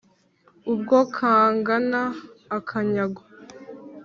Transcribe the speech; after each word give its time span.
ubwo 0.71 0.97
kangana 1.15 2.01
akanyago 2.57 3.21